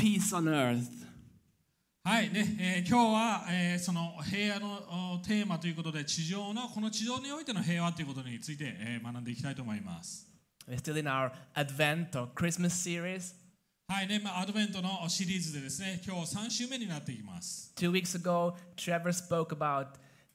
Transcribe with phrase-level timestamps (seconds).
[0.00, 0.88] peace on earth.
[2.02, 10.26] はいね、えー今日は、えーその平和のおテーマということで地上のこの地上においての平和ということについて、えー学んでいきたいと思います。
[10.70, 13.34] Still in our Advent or Christmas series.
[13.88, 17.74] はいね、まあ、アドベントのシリーズでですね、今日3週目になっていきます。
[17.76, 19.88] Two weeks ago, Trevor spoke about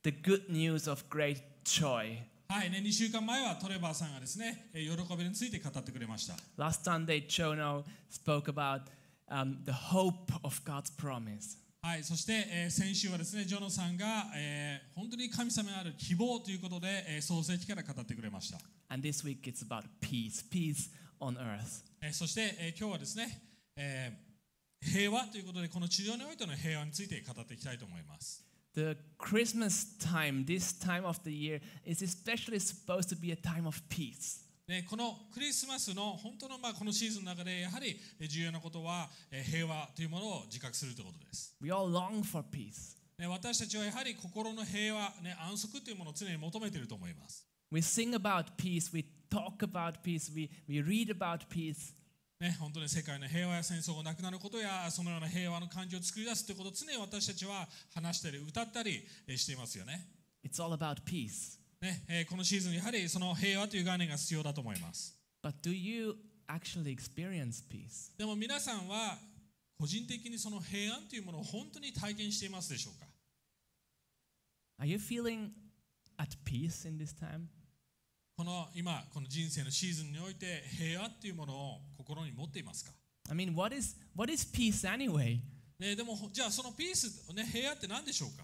[0.04, 2.20] the good news of great joy.
[2.48, 6.36] はいね、2週間前はトレバーさんがですね、えー喜びについて語ってくれました。
[6.64, 8.82] Last Sunday, Chono spoke about
[9.30, 11.58] um, the hope of God's promise.
[11.82, 18.58] はい、そして、えー先週はですね、ジョノさんが、えー本当に神様にある希望ということで、えー創世記から語ってくれました。
[18.90, 21.84] And this week, it's about peace, peace on earth.
[22.02, 23.42] えーそして、えー今日はですね、
[23.78, 24.26] えー
[24.92, 28.44] 平和ということで、この地上においての平和について語っていきたいと思います。
[28.76, 33.82] The Christmas time, this time of the year, is especially supposed to be a time of
[33.90, 34.45] peace.
[34.68, 41.56] ね、このクリスマスの本当のまあこのシーズンの中でやはりえー重要なことはえー平和というものを自覚するということです。
[41.62, 42.98] We all long for peace.
[43.20, 47.48] ね、私たちはやはり心の平和、ね、安息というものを常に求めていると思います。
[47.72, 51.94] We sing about peace, we talk about peace, we, we read about peace.
[52.40, 60.08] ね、本当に世界の平和や戦争がなくなることやそのような平和の感情を作り出すということを常に私たちは話したり歌ったりえーしていますよね。
[60.44, 61.60] It's all about peace.
[61.86, 65.16] ねえーこのシーズンやはりその平和という概念が必要だと思います。
[65.44, 66.16] But do you
[66.48, 68.18] actually experience peace?
[68.18, 69.18] でも皆さんは
[69.78, 73.06] 個人的にその平安というものを本当に体験していますでしょうか
[74.84, 75.50] ？Are you feeling
[76.18, 77.46] at peace in this time?
[78.36, 82.92] この今この人生のシーズンにおいて平和っていうものを心に持っていますか、
[83.30, 85.40] I mean, what is, what is peace anyway?
[85.78, 88.44] ね、でもじゃあそのピース、ね、平和って何でしょうか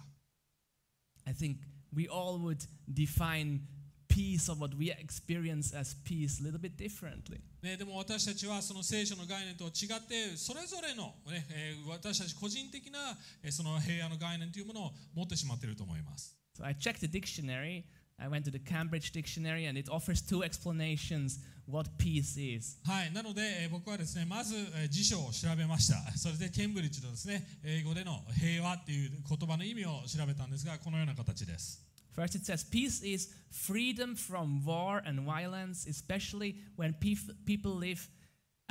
[1.26, 3.61] ？I think we all would define
[4.09, 7.41] peace or what we experience as peace a little bit differently.
[7.63, 12.99] ね、でも私たちはその聖書の概念と違ってそれぞれの、ねえー私たち個人的な
[13.43, 16.37] えーその平和の概念というものを持ってしまっていると思います。
[16.59, 17.85] So I checked the dictionary.
[18.21, 22.79] I went to the Cambridge Dictionary and it offers two explanations what peace is.
[22.85, 26.17] はい、なので、えー僕はですねまず、えー辞書を調べました。
[26.17, 31.83] それでケンブリッジのですね英語での平和っていう言葉の意味を調べたんですが、このような形です。
[32.17, 38.09] First, it says peace is freedom from war and violence, especially when peop- people live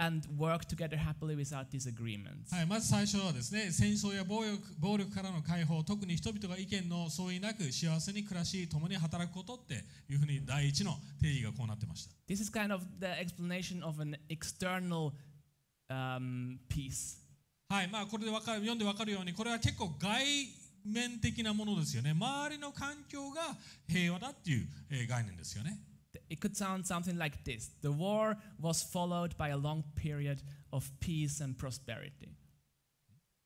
[0.00, 2.54] and work together happily without disagreements.
[2.54, 15.12] はい、まず最初はですね戦争や暴力暴力からの解放特に人々が意見の相違なく幸せに暮らし共に働くことっていうふうに第一の定義がこうなってました This is kind of the explanation of an external
[15.90, 17.18] um, peace.
[17.68, 20.24] はいまあこれでわかる読んでわかるようにこれは結構外
[20.86, 23.42] 面的なものですよね周りの環境が
[23.86, 25.78] 平和だっていう、えー概念ですよね
[26.29, 30.89] It could sound something like this The war was followed by a long period of
[30.99, 32.29] peace and prosperity.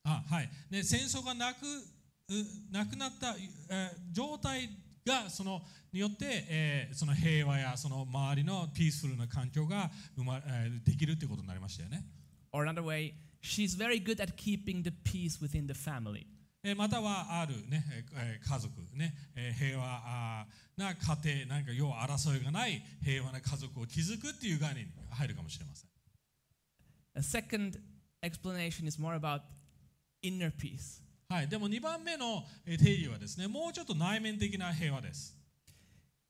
[0.03, 3.36] あはいね、戦争がなくうなくなった、
[3.70, 4.70] えー状態
[5.06, 5.62] がその
[5.92, 12.06] によって、えーその平和やその周りのピースフルな環境が生ま、えーできるということになりましたよね。
[12.52, 16.25] Or another way, she's very good at keeping the peace within the family.
[16.67, 17.85] えーまたはある、ね
[18.43, 20.47] 家族、ねえー平和
[20.79, 25.91] な家庭なんか要は争いがない平和な家族を築くっていう概念に入るかもしれません。
[27.17, 27.79] A second
[28.23, 29.43] explanation is more about
[30.23, 31.03] inner peace.
[31.29, 35.37] はい、でも2番目のえー定義はですねもうちょっと内面的な平和です。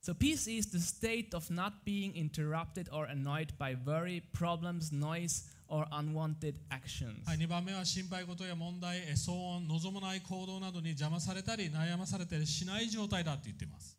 [0.02, 5.44] So, peace is the state of not being interrupted or annoyed by worry, problems, noise,
[5.74, 7.26] or unwanted actions.
[7.26, 13.98] はい、2番目は心配事や問題、えー騒音、望まない行動などに邪魔されたり悩まされたりしない状態だって言っています。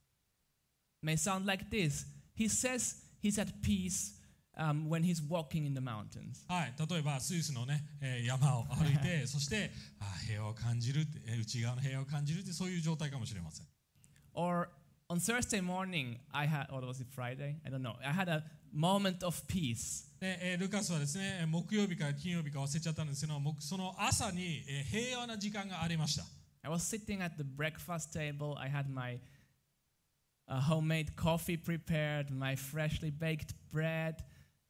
[1.03, 4.13] May sound like this He says he's at peace
[4.57, 6.45] um, when he's walking in the mountains.
[6.47, 11.05] はい、例えばスイスの、ねえー山を歩いてそしてあー平和を感じる
[11.41, 13.65] 内側の平和を感じるってそういう状態かもしれません。
[14.33, 14.69] Or
[15.09, 17.57] on Thursday morning, I had, or was it Friday?
[17.65, 17.95] I don't know.
[18.01, 18.43] I had a
[18.75, 20.05] moment of peace.
[20.21, 26.23] えー、ルカスはですね、木曜日か金曜日か忘れちゃったんですけど、その朝に平和な時間がありました。
[26.63, 28.57] I was sitting at the breakfast table.
[28.57, 29.19] I had my
[30.47, 34.15] uh, homemade coffee prepared, my freshly baked bread.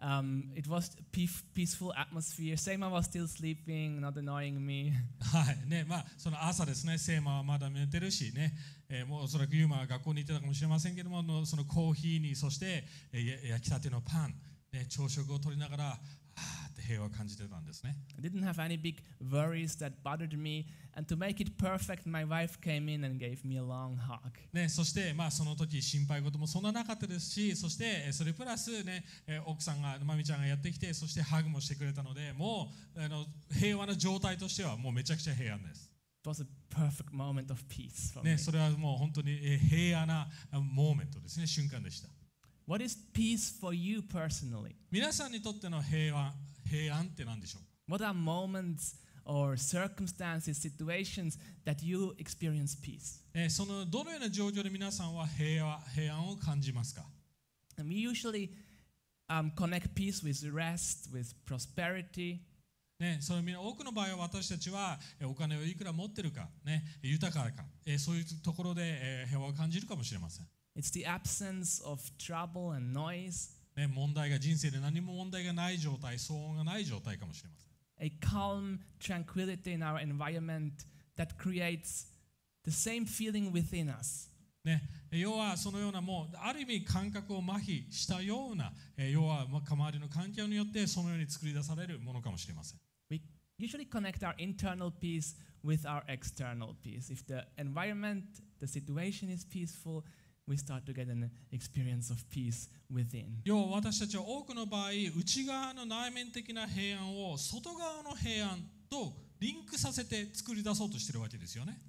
[0.02, 2.58] Um, it was a peace- peaceful atmosphere.
[2.58, 4.92] Seima was still sleeping, not annoying me.
[5.22, 8.54] はいねまあ、その朝ですね、セイマはまだ寝てるしね、
[8.90, 14.36] えーもうおそらくユーマは学校に行ってたかもしれませんけども、のそのコーヒーに、そして、えー焼きたてのパン、
[14.74, 16.00] ね、朝食を取りながら、
[16.76, 17.96] って平和を感じてたんですね。
[18.18, 20.66] I didn't have any big worries that bothered me.
[20.98, 24.20] And to make it perfect, my wife came in and gave me a long hug.
[24.54, 35.92] ね、そして、まあ、その時心配事もそんななかったですしそしてえーそれプラス、ね、えー奥さんがまみちゃんがやってきてそしてハグもしてくれたのでもうあの平和な状態としてはもうめちゃくちゃ平安です。
[36.24, 38.32] It was a perfect moment of peace for me.
[38.32, 42.10] ね、それはもう本当にえー平和なあモーメントですね瞬間でした。
[42.68, 44.76] What is peace for you personally?
[44.90, 46.34] 皆さんにとっての平和
[46.70, 48.96] 平安って何でしょう What are moments
[49.26, 53.22] or circumstances, situations that you experience peace?
[53.34, 57.04] えーそのどのような状況で皆さんは平和平安を感じますか
[57.78, 58.50] And we usually
[59.30, 62.40] um, connect peace with rest, with prosperity,
[62.98, 70.48] ね、そのみんな多くの場合は私たちはえーお金をいくら持ってるか、ね、豊かか、えーそういうところで、えー平和を感じるかもしれません、
[70.78, 73.88] it's the absence of trouble and noise, ね。
[73.88, 77.66] 問題が人生で何も問題がない状態、騒音がない状態かもしれません。
[78.00, 80.86] a calm tranquility in our environment
[81.18, 82.08] that creates
[82.64, 84.30] the same feeling within us.
[84.64, 84.82] ね、
[85.12, 92.80] 要はそのようなもうある意味感覚を麻痺したような、えー要はまあ周りの環境によってそのように作り出されるものかもしれません。
[93.12, 93.22] We
[93.60, 97.12] usually connect our internal peace with our external peace.
[97.12, 98.24] If the environment,
[98.60, 100.04] the situation is peaceful,
[100.48, 103.42] we start to get an experience of peace within.
[103.44, 111.80] 要は私たちは多くの場合内側の内面的な平安を外側の平安とリンクさせて作り出そうとしているわけですよね。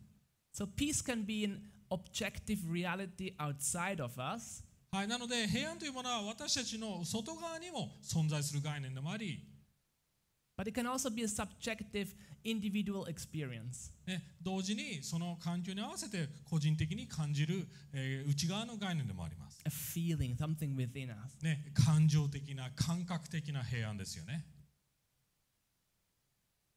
[0.55, 1.61] So peace can be an
[1.91, 9.41] objective reality outside of us, はい、なので平安というものは私たちの外側にも存在する概念でもあり、
[10.57, 12.09] but it can also be a subjective
[12.47, 13.91] individual experience.
[14.07, 21.37] ね、同時にその環境に合わせて個人的に感じる、えー内側の概念でもあります、A feeling, something within us.
[21.43, 21.73] ね。
[21.75, 24.47] 感情的な感覚的な平安ですよね。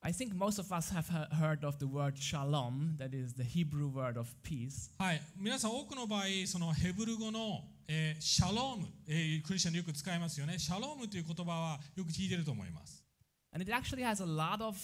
[0.01, 3.44] I think most of us have he- heard of the word shalom, that is the
[3.44, 4.89] Hebrew word of peace.
[4.98, 10.57] はい、皆さん多くの場合そのヘブル語の、えーシャローム、えークリスチャンでよく使いますよね。
[10.57, 13.04] シャロームという言葉はよく聞いてると思います。
[13.51, 14.77] And it actually has a lot of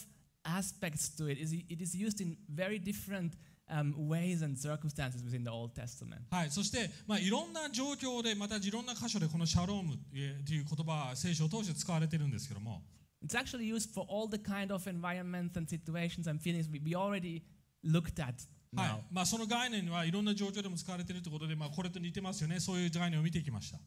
[0.45, 1.39] aspects to it.
[1.41, 3.33] It is- It is used in very different
[3.69, 6.23] um, ways and circumstances within the Old Testament.
[6.31, 12.83] はい、そして、まあ、いろんな状況でまたいろんな箇所でこのシャロームえーという言葉は聖書を通して使われてるんですけども
[13.25, 16.97] It's actually used for all the kind of environments and situations and feelings we, we
[16.97, 17.43] already
[17.85, 18.35] looked at
[18.75, 19.01] はい now.
[19.13, 23.79] まあ、その概念はいろんな状況でも使われているということで、まあ、これと似てますよねそういう概念を見てきました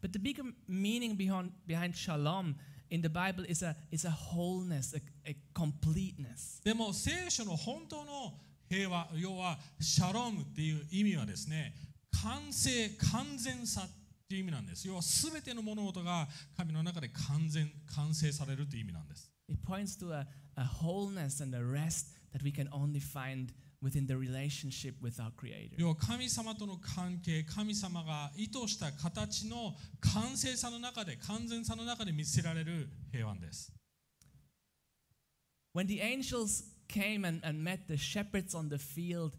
[0.00, 2.54] But the bigger meaning behind, behind shalom
[2.90, 6.62] in the Bible is a, is a wholeness, a, a completeness.
[6.64, 8.34] でも聖書の本当の
[8.68, 11.74] 平和要はシャロームっていう意味はですね
[12.22, 13.88] 完成完全さっ
[14.28, 16.26] ていう意味なんです要は全ての物事が
[16.56, 20.26] 神の中で完全完成されるという意味なんです It points to a,
[20.56, 25.31] a wholeness and a rest that we can only find within the relationship with our
[25.31, 25.75] Creator.
[25.77, 33.71] 要は神様との関係神様が意図した形の完成さの中で完全さの中で見せられる平安です
[35.75, 39.33] When the angels came and, and met the shepherds on the field,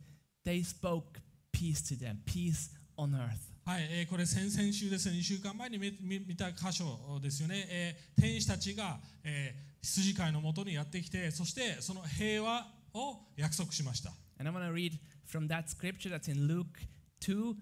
[0.44, 1.20] they spoke
[1.52, 3.48] peace to them, peace on earth.
[3.64, 14.12] はい、えーこれ先々週ですね、2週間前に見見見た箇所ですよね、えー天使たちが、えー羊飼いのもとにやってきて、そしてその平和を約束しました。
[14.38, 16.78] And I want to read from that scripture that's in Luke
[17.20, 17.56] 2,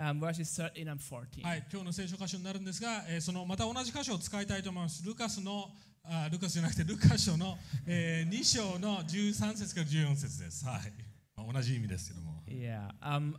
[0.00, 1.44] um, verses 13 and 14.
[1.44, 5.04] はい、今日の聖書箇所になるんですが、えーそのまた同じ箇所を使いたいと思います。
[5.04, 5.68] ルカスの
[6.04, 7.56] あルカスじゃなくてルカ書の、
[7.86, 10.64] え2章の13節から14節です。
[10.66, 10.92] はい、
[11.36, 12.42] まあ同じ意味ですけども。
[12.46, 12.90] Yeah.
[13.00, 13.36] Um,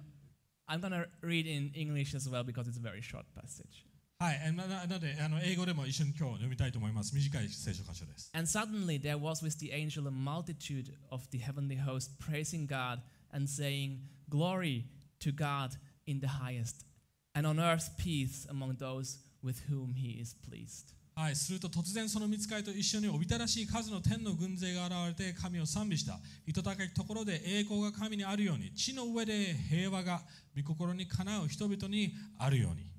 [0.68, 3.86] I'm to read in English as well because it's a very short passage.
[4.18, 7.14] はい、えーなななのであの英語でも一緒に今日読みたいと思います。
[7.14, 8.32] 短い聖書箇所です。
[8.34, 13.02] And suddenly there was with the angel a multitude of the heavenly host praising God
[13.34, 13.98] and saying,
[14.30, 14.86] Glory
[15.20, 15.72] to God
[16.08, 16.86] in the highest,
[17.34, 20.96] and on earth peace among those with whom he is pleased.
[21.14, 26.18] はい、すると突然その見つかりと一緒におびただしい数の天の軍勢が現れて神を賛美した。
[26.48, 30.22] 糸高きところで栄光が神にあるように、地の上で平和が
[30.56, 32.95] 御心にかなう人々にあるように。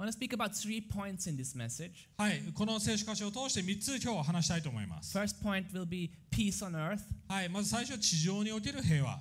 [0.00, 2.08] I want to speak about three points in this message.
[2.16, 5.14] はい、この聖書箇所を通して3つ今日は話したいと思います。
[5.14, 7.00] First point will be peace on earth.
[7.28, 9.20] はい、まず最初は地上における平和。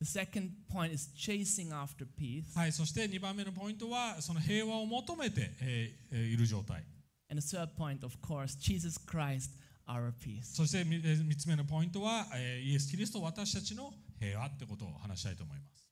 [0.00, 2.56] The second point is chasing after peace.
[2.56, 6.84] はい、そして2番目のポイントはその平和を求めて、えーえーいる状態。
[7.28, 9.50] And the third point, of course, Jesus Christ,
[9.88, 10.44] our peace.
[10.54, 15.90] そして3つ目のポイントは、えーイエス・キリスト私たちの平和ってことを話したいと思います。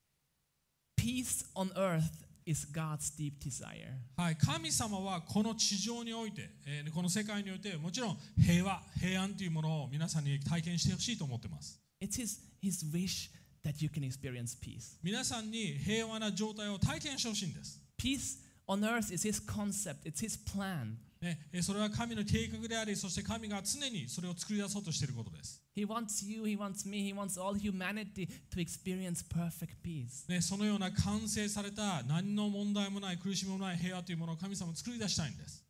[0.97, 3.95] Peace on earth is God's deep desire.
[4.17, 11.81] はい、神様はこの地上において、えーこの世界においてもちろん平和、平安というものを皆さんに体験してほしいと思っています。
[12.01, 13.31] It's His, his wish
[13.65, 14.99] that you can experience peace.
[15.03, 17.81] 皆さんに平和な状態を体験してほしいんです。
[17.99, 20.97] Peace on earth is His concept, it's His plan.
[21.21, 25.63] ね、えーそれは神の計画であり、そして神が常にそれを作り出そうとしていることです。
[25.77, 30.27] He wants you, He wants me, He wants all humanity to experience perfect peace.
[30.29, 35.63] ね、そのような完成された何の問題もない苦しみもない平和というものを神様は作り出したいんです。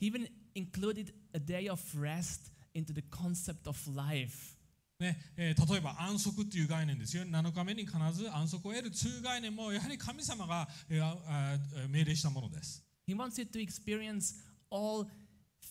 [0.00, 4.54] He even included a day of rest into the concept of life.
[5.00, 14.34] ねえー例えば安息っていう概念ですよ7日目に必ず安息を得るという概念もやはり神様が、えー命令したものです He wants you to experience
[14.68, 15.06] all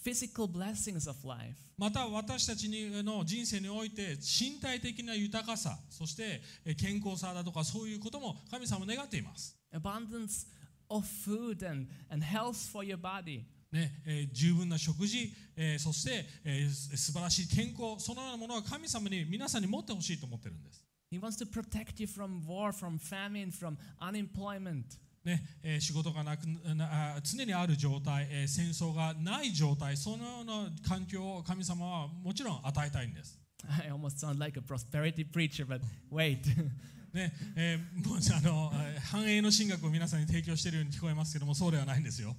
[0.04, 1.56] physical blessings of life.
[1.78, 10.48] また私たちにの人生において身体的な豊かさそしてえー健康さだとかそういうことも神様は願っています、abundance
[10.90, 13.44] of food and, and health for your body.
[13.74, 24.98] ねえー十分な食事、えーそして、えーす素晴らしい健康そのようなものは神様に皆さんに持ってほしいと思ってるんです He wants to protect you from war, from famine, from unemployment.
[25.26, 33.40] ねえー仕事がなくなあ常にある状態、えー戦争がない状態そのような環境を神様はもちろん与えたいんです。
[33.68, 36.40] I almost sound like a prosperity preacher, but wait.
[37.14, 42.36] ねえーもうあのえー繁栄の神学を皆さんに提供しているように聞こえますけどもそうではないんですよ。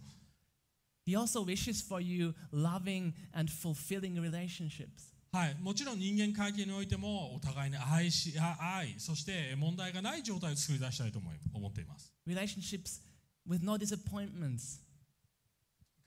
[1.07, 5.15] he also wishes for you loving and fulfilling relationships.
[5.33, 12.13] はい、もちろん人間関係においてもお互いに愛しあ愛そして問題がない状態を作り出したいと思い思っています。
[12.27, 13.03] Relationships
[13.47, 14.81] with no disappointments.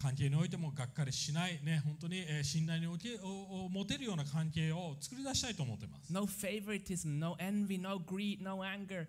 [0.02, 6.12] 関係においてもがっかりしない、ね、本当にえー信頼におけをを持てるような関係を作り出したいと思っています。
[6.12, 9.08] No favoritism, no envy, no greed, no anger.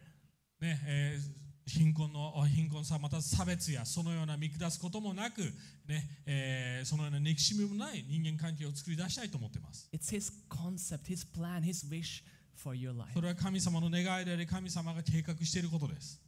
[0.60, 5.40] ねえー貧困の貧困さまた差別やそのような見下すこともなく、
[5.86, 12.24] ねえーそのような憎しみもない人間関係を作り出したいと思っています It's His concept, His plan, His wish
[12.56, 13.12] for your life.
[13.14, 16.20] それは神様の願いであり神様が計画していることです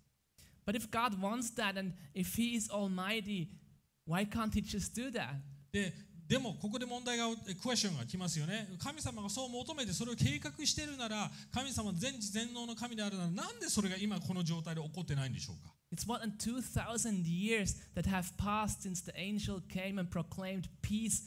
[0.67, 3.49] But if God wants that and if He is Almighty,
[4.07, 5.37] why can't He just do that?
[5.73, 5.93] で
[6.29, 7.27] でもここで問題が
[7.63, 21.25] クエスチョンが来ますよね神様がそう求めてそれを計画しているなら神様全知全能の神であるならなんでそれが今この状態で起こってないんでしょうか？It's more than 2,000 years that have passed since the angel came and proclaimed peace.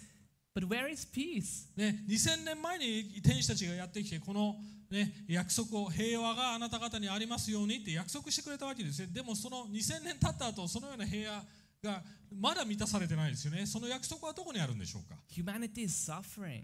[0.56, 1.68] But where is peace?
[1.76, 4.56] ね、2000年前に天使たちがやってきてこの、
[4.90, 11.44] ね、約束を平和があなた方にありますようにって約束してくれたわけですよでもその2000年経った後そのような平和
[11.86, 12.04] が
[12.38, 16.64] まだ満たされてないですよねその約束はどこにあるんでしょうか？Humanity is suffering.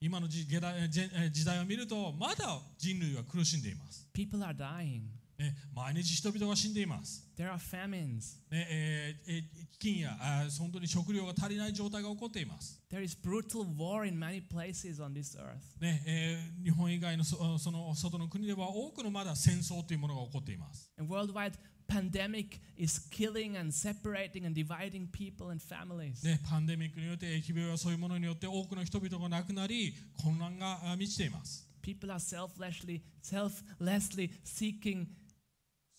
[0.00, 5.02] 今の時時代を見るとまだ人類は苦しんでいます、People are dying.
[5.38, 8.36] ね、毎日人々が死んでいます、There are famines.
[8.50, 15.80] ねえーえー飢饉やあー本当に食料が足りない状態が起こっています There is brutal war in many places on this earth.
[15.80, 21.54] ねえー日本以外のそその外の国では多くのまだ戦争というものが起こっています And worldwide
[21.92, 26.24] pandemic is killing and separating and dividing people and families.
[26.24, 35.06] ね、パンデミックによって疫病やそういうものによって多くの人々が亡くなり混乱があ満ちています People are selflessly, selflessly seeking,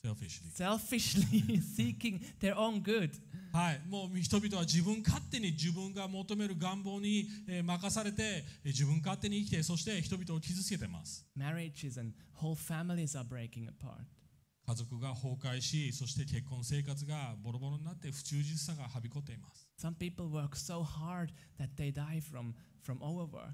[0.05, 3.12] Selfishly selfishly seeking their own good.
[3.53, 14.22] はい、もう人々は自分勝手に自分が求める願望にえー任されてえー自分勝手に生きてそして人々を傷つけています Marriages and whole families are breaking apart.
[14.65, 22.53] 家族が崩壊しそして結婚生活がボロボロになって不忠実さがはびこっています Some people work so hard that they die from,
[22.86, 23.53] from overwork.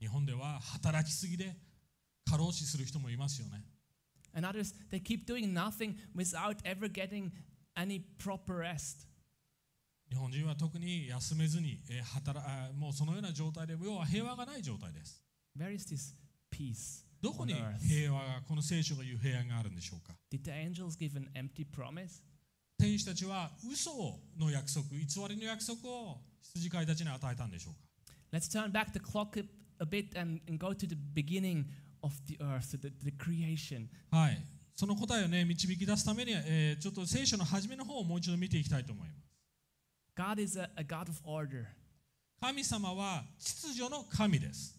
[0.00, 1.56] 日本では働きすぎで
[2.30, 3.64] 過労死する人もいますよね
[4.34, 7.30] And others, they keep doing nothing without ever getting
[7.74, 9.06] any proper rest.
[10.10, 15.22] 日本人は特に休めずに、えー働あもうそのような状態で要は平和がない状態です
[15.58, 16.14] Where is this
[16.50, 17.54] peace どこに?
[17.86, 22.22] 平和がこの聖書が言う平安があるんでしょうか Did the angels give an empty promise?
[22.78, 23.90] 天使たちは嘘
[24.38, 24.98] の約束偽
[25.28, 27.80] りの約束を羊飼いたちに与えたんでしょうか
[28.32, 29.36] Let's turn back the clock
[29.80, 31.64] a, bit and, and go to the beginning
[32.02, 33.88] of the earth, the, the creation.
[34.10, 34.38] はい
[34.76, 39.18] その答えをね導き出すために、えーちょっと聖書の初めの方をもう一度見ていきたいと思います
[40.14, 41.64] God is a, a God of order.
[42.40, 44.77] 神様は秩序の神です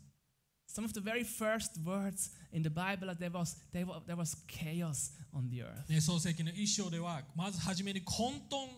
[0.79, 4.33] Some of the very first words in the Bible, there was, there was, there was
[4.47, 5.89] chaos on the earth.
[5.89, 8.69] ね創世記の一章ではまず初めに混沌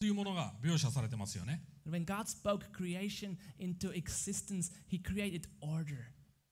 [0.00, 5.98] というものが描写されてますよね When God spoke creation into existence, He created order.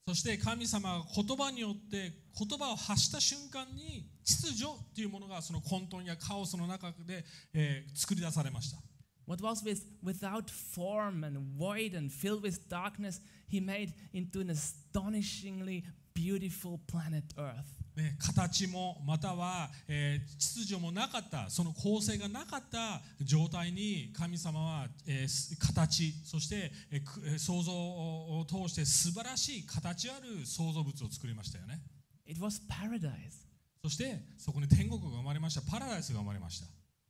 [0.07, 8.90] そして神様が言葉によって言葉を発した瞬間に秩序というものがその混沌やカオスの中で、えー作り出されました。
[9.31, 15.85] What was with, without form and void and filled with darkness, he made into an astonishingly
[16.13, 17.77] beautiful planet Earth.
[17.97, 31.81] ね、形もまたは、えー秩序もなかったその構成がなかった状態に神様は、えーす形そして、えー創造を通して素晴らしい形ある創造物を作りましたよね
[32.27, 33.47] It was paradise.
[33.85, 36.67] そしてそこに天国が生まれましたパラダイスが生まれました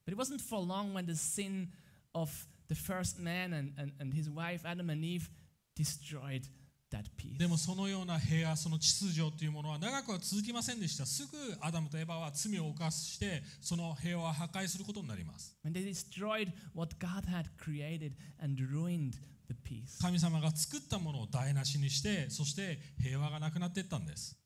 [0.06, 1.68] But it wasn't for long when the sin
[2.13, 2.29] of
[2.67, 5.29] the first man and, and, and his wife, Adam and Eve,
[5.75, 6.47] destroyed
[6.91, 7.37] that peace.
[7.37, 19.13] でもそのような平和その秩序というものは長くは続きませんでしたすぐアダムとエバは罪を犯してその平和を破壊することになります When they destroyed what God had created and ruined
[19.47, 20.01] the peace.
[20.01, 24.37] 神様が作ったものを台無しにしてそして平和がなくなっていったんです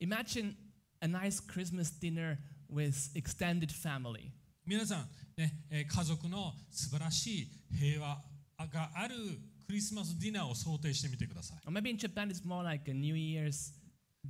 [0.00, 0.54] Imagine
[1.00, 2.38] a nice Christmas dinner
[2.70, 4.30] with extended family.
[4.66, 5.08] 皆さん、
[5.39, 8.21] ねえー家族の素晴らしい平和
[8.67, 9.15] がある
[9.65, 11.57] クリスマスディナーを想定してみてください。
[11.65, 13.71] Or maybe in Japan it's more like a New Year's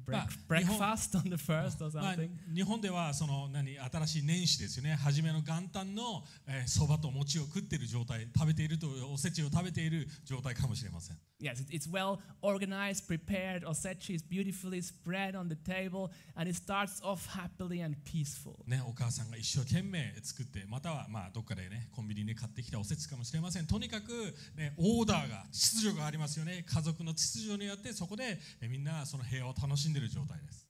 [0.05, 2.29] break- Ah, breakfast on the first or まあ something.
[2.53, 6.23] 日本ではその何新しい年始ですよね初めの元旦の
[6.67, 13.63] そば、と餅を食っている状態食べているとおせちを食べている状態かもしれません Yes, it- it's well organized, prepared.
[13.63, 18.61] Osechi is beautifully spread on the table, and it starts off happily and peaceful.
[18.67, 30.67] ね、お母さんが一生懸命作ってまたはまあどっかでねコンビニで買ってきたおせちかもしれませんとにかく、ね、オーダーが秩序がありますよね家族の秩序によってそこでえみんなその平和を楽しんでいる状態です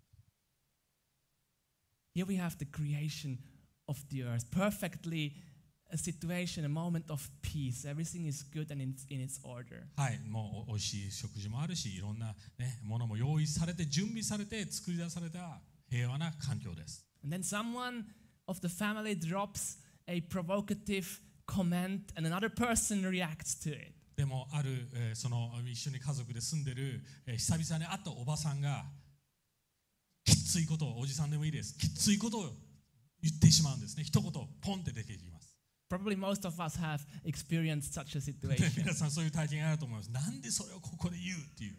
[2.15, 3.39] Here we have the creation
[3.87, 5.33] of the earth, perfectly
[5.91, 7.85] a situation, a moment of peace.
[7.85, 9.83] Everything is good and in, in its order.
[9.95, 17.05] はい、もうおいしい食事もあるし、いろんな、ね、ものも用意されて、準備されて、作り出された平和な環境です。
[17.23, 18.05] And then someone
[18.47, 19.77] of the family drops
[20.07, 23.93] a provocative comment, and another person reacts to it.
[24.15, 28.85] でも、ある、えーその一緒に家族で住んでる、えー久々に会ったおばさんが、
[30.23, 32.49] きついことを、おじさんでもいいです、きついことを
[33.21, 34.03] 言ってしまうんですね。
[34.03, 35.38] 一言、ポンって出てきます。
[35.88, 38.82] Probably most of us have experienced such a で situation.
[38.82, 40.10] 皆さん、そういう体験があると思います。
[40.10, 41.76] なんでそれをここで言うっていう。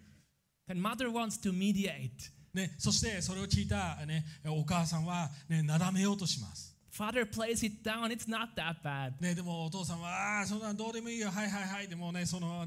[0.70, 2.10] And mother wants to mediate.
[2.54, 6.74] ね、そしてそれを聞いた、ね、お母さんは、ね、なだめようとします。
[6.96, 8.10] Father plays it down.
[8.10, 9.12] It's not that bad.
[9.20, 12.66] ね、でもお父さんは、ああ、そんなんどうでもいいよ、はいはいはい、でもね、その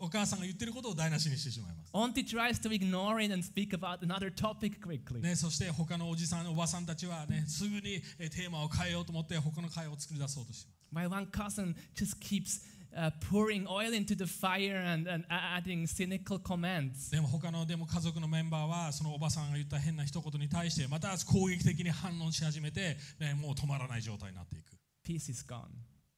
[0.00, 1.90] おお母さんが言ってることを台無しにしてしまいます。
[1.92, 5.20] Auntie tries to ignore it and speak about another topic quickly.
[5.20, 10.80] ね、そして他のおじさん、おばさんたちは、ね、すぐにえテーマを変えようと思って、他の会を作り出そうとします。
[10.90, 12.62] My one cousin just keeps
[12.95, 17.11] uh, pouring oil into the fire and, and adding cynical comments.
[17.11, 24.71] でも他のでも家族のメンバーは、そのおばさんが言った変な一言に対して、また攻撃的に反応し始めて、ね、もう止まらない状態になっていく。
[25.05, 25.65] Peace is gone.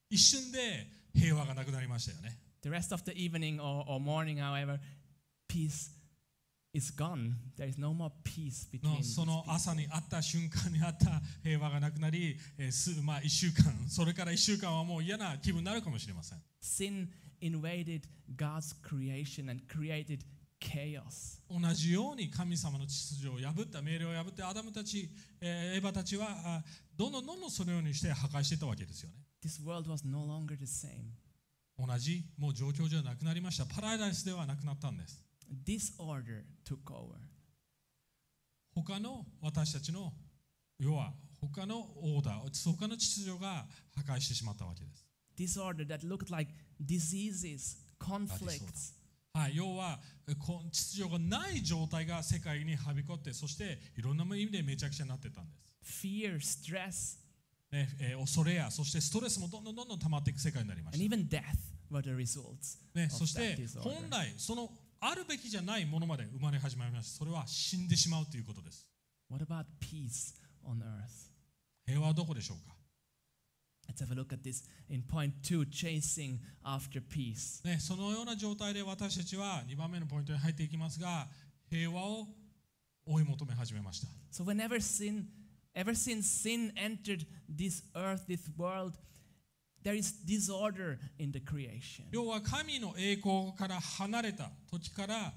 [0.09, 2.37] 一瞬で平和がなくなりましたよね。
[2.61, 4.79] The rest of the evening or, or morning, however,
[5.47, 5.96] peace
[6.77, 7.33] is gone.
[7.57, 16.41] There is no more peace between その.朝にあった瞬間にあった平和がなくなり、えーすまあ、1週間、 それから1週間はもう嫌な気分になるかもしれません。
[16.61, 17.09] Sin
[17.41, 18.03] invaded
[18.35, 20.23] God's creation and created
[20.59, 21.39] chaos.
[21.49, 25.09] 同じように神様の秩序を破った命令を破ってアダムたち、
[25.39, 26.63] えーエヴァたちはあ
[26.95, 31.11] どんどんどんどんそのようにして破壊していったわけですよね This world was no longer the same.
[31.77, 35.23] 同じもう状況じゃなくなりましたパラダイスではなくなったんです
[35.65, 37.17] Disorder took over.
[38.75, 40.13] 他の私たちの
[40.79, 45.05] 要は他のオーダー他の秩序が破壊してしまったわけです
[45.35, 46.51] Disorder that looked like
[46.83, 48.93] diseases, conflicts,
[49.33, 55.51] はい、要は秩序がない状態が世界にはびこってそしていろんな意味でめちゃくちゃになってたんで
[55.83, 57.17] す、fear, stress,
[57.71, 61.41] ねえー恐れやそしてストレスもどんどんどんどん溜まっていく世界になりました even death
[61.91, 68.87] were the results ね、そして.本来そのあるべきじゃないものまで生まれ始めましたそれは死んでしまうということです
[69.29, 70.33] What about peace
[70.65, 71.31] on earth?
[71.85, 72.75] 平和はどこでしょうか、
[73.87, 77.65] Let's have a look at this in point two chasing after peace.
[77.65, 81.27] ね、そのような状態で私たちは2番目のポイントに入っていきますが
[81.69, 82.27] 平和を
[83.05, 85.25] 追い求め始めました So, whenever sin,
[85.75, 88.93] ever since sin entered this earth, this world,
[89.87, 92.03] there is disorder in the creation.
[92.11, 95.31] 要は神の栄光から離れた時から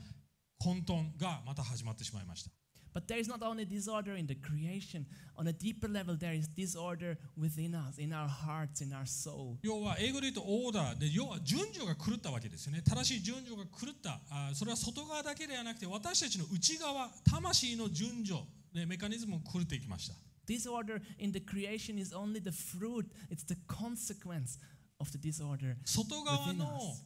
[0.59, 2.51] 混沌がまた始まってしまいました
[2.93, 6.49] But there is not only disorder in the creation, on a deeper level, there is
[6.49, 9.59] disorder within us, in our hearts, in our soul.
[9.63, 18.41] 要は英語で言うとオーダーで要は順序が狂ったわけですよね正しい順序が狂ったあそれは外側だけではなくて私たちの内側魂の順序
[18.75, 20.15] でメカニズムも狂っていきました
[20.51, 24.59] Disorder in the creation is only the fruit, it's the consequence
[24.99, 26.97] of the disorder 外側の.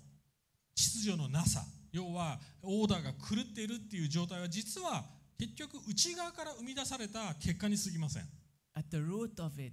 [0.75, 5.05] 秩序のなさ要はオーダーが狂っているっていう状態は実は
[5.39, 8.23] 結局内側から生み出された結果に過ぎません
[8.77, 9.73] At the root of it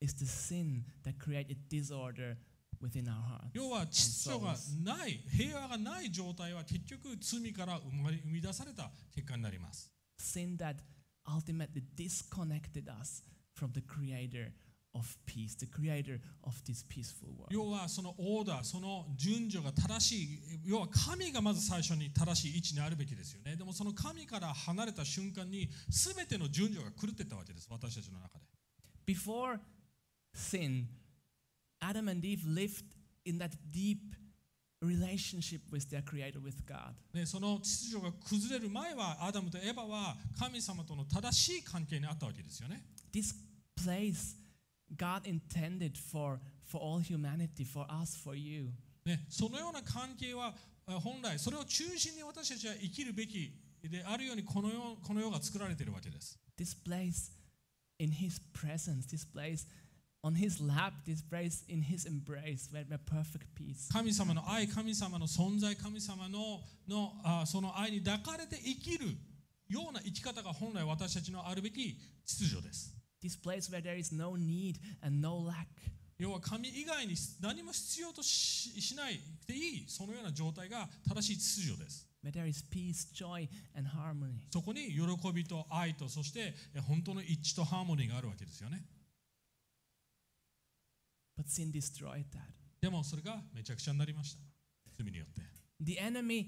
[0.00, 2.36] is the sin that created disorder
[2.80, 3.50] within our hearts.
[3.52, 4.56] 要は秩序が
[4.96, 10.76] ない平和がない状態は結局罪から生み出された結果になります Sin that
[11.28, 13.22] ultimately disconnected us
[13.54, 14.52] from the creator
[14.94, 17.48] of peace, the creator of this peaceful world.
[17.50, 28.44] 要はそのオーダーその順序が正しい要は神がまず最初に正しい位置にあるべきですよねでもその神から離れた瞬間に全ての順序が狂ってたわけです私たちの中で
[29.06, 29.58] Before
[30.34, 30.84] sin,
[31.80, 32.84] Adam and Eve lived
[33.24, 34.14] in that deep
[34.82, 36.92] relationship with their creator, with God.
[37.14, 43.34] でその秩序が崩れる前はアダムとエバは神様との正しい関係にあったわけですよね This
[43.76, 44.36] place
[44.96, 48.70] God intended for, for all humanity, for us, for you.
[49.04, 50.54] ねそのような関係は
[50.86, 54.74] あ本来それを中心に私たちは生きるべきであるようにこの世
[55.06, 57.32] この世が作られているわけです This place
[57.98, 59.66] in His presence, this place
[60.24, 63.88] on His lap, this place in His embrace, where, perfect peace.
[63.92, 69.06] 神様の愛神様の存在神様ののあその愛に抱かれて生きる
[69.68, 75.66] ような生き方が本来私たちのあるべき秩序です This place where there is no need and no lack.
[76.18, 84.46] 要は神以外に何も必要とししないでいいそのような状態が正しい秩序です where there is peace, joy, and harmony.
[84.52, 88.84] そこに喜びと愛とそしてえ本当の一致とハーモニーがあるわけですよね
[91.37, 92.57] But sin destroyed that.
[92.81, 94.39] でもそれがめちゃくちゃになりました
[94.97, 95.41] 罪によって
[95.81, 96.47] The enemy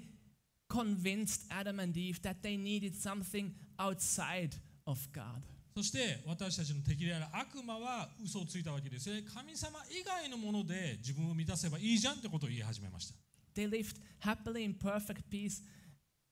[0.70, 4.52] convinced Adam and Eve that they needed something outside
[4.86, 5.42] of God.
[5.76, 13.16] そして私たちの敵である悪魔は嘘をついたわけですね神様以外のもので自分を満たせばいいじゃんってことを言い始めました
[13.56, 15.62] They lived happily in perfect peace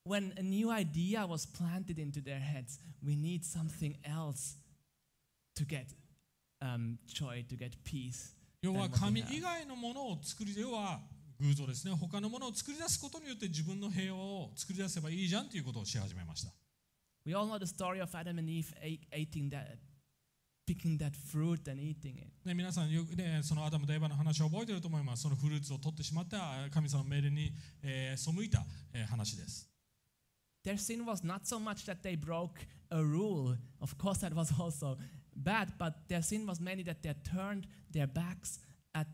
[0.08, 2.80] when a new idea was planted into their heads.
[3.04, 4.56] We need something else
[5.56, 5.94] to get
[6.62, 8.32] um, joy, to get peace.
[8.63, 11.01] 要は神.以外のものを作り要は
[11.41, 16.53] 偶像ですね他のものを作り出すことによって自分の平和を作り出せばいいじゃんということをし始めました
[17.25, 18.73] We all know the story of Adam and Eve
[19.15, 19.79] eating that,
[20.67, 22.33] picking that fruit and eating it.
[22.45, 25.23] ね、皆さんよくね、そのアダムとエヴァの話を覚えていると思います。
[25.23, 29.69] そのフルーツを取ってしまったあ神様の命令に、えー背いた、えー話です。
[30.65, 33.57] Their sin was not so much that they broke a rule.
[33.81, 34.97] Of course, that was also
[35.37, 38.61] bad, but their sin was mainly that they turned their backs
[38.95, 39.07] at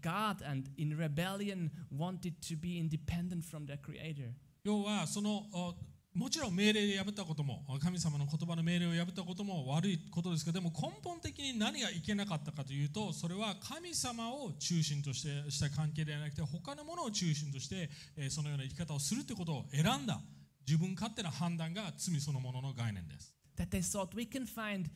[0.00, 4.34] God and in rebellion wanted to be independent from their Creator.
[4.64, 5.74] 要はそのあ
[6.12, 20.18] もちろん命令で破ったことも神様の言葉の命令を破ったことも悪いことですけどでも根本的に何がいけなかったかというとそれは神様を中心としてした関係ではなくて他のものを中心として、えーそのような生き方をするということを選んだ
[20.66, 23.34] 自分勝手な判断が罪そのものの概念です。
[23.58, 24.86] That they thought we can find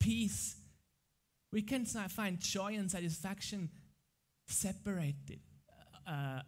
[0.00, 0.56] peace,
[1.52, 3.68] we can find joy and satisfaction
[4.46, 5.40] separated
[6.06, 6.40] uh,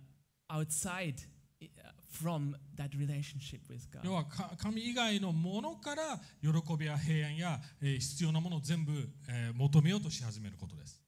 [0.50, 1.20] outside
[1.62, 1.66] uh,
[2.10, 4.04] from that relationship with God.
[4.04, 8.92] 要はか神以外のものから喜びや平安や、えー必要なものを全部、
[9.28, 11.00] えー求めようとし始めることです。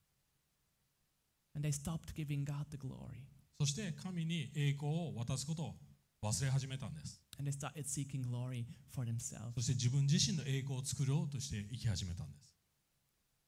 [1.57, 3.23] And they stopped giving God the glory.
[3.61, 5.75] そして神に栄光を渡すことを
[6.23, 7.21] 忘れ始めたんです。
[7.38, 9.54] And they started seeking glory for themselves.
[9.56, 12.56] そして自分自身の栄光を作ろうとして生き始めたんです。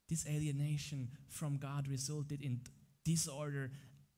[0.10, 2.62] This alienation from God resulted in
[3.06, 3.72] disorder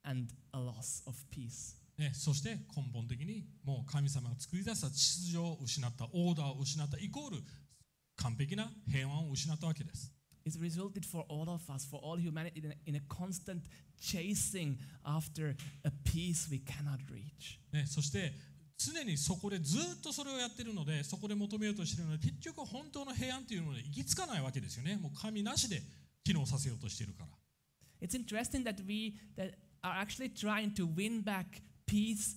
[0.03, 1.75] and a loss of peace.
[1.97, 7.37] ね、そして根本的にもう神様が作り出した秩序を失った、オーダーを失ったイコール
[8.17, 10.11] 完璧な平安を失ったわけです。
[10.45, 13.63] It resulted for all of us, for all humanity, in a, in a constant
[13.97, 15.55] chasing after
[15.85, 17.59] a peace we cannot reach.
[17.71, 18.33] ね、そして
[18.78, 24.96] 常にそこでずっとそれをやってるのでそこで求めようとしているので結局本当の平安というのに行き着かないわけですよね。
[24.96, 25.82] もう神なしで
[26.24, 27.28] 機能させようとしているから。
[28.00, 32.36] It's interesting that we that are actually trying to win back peace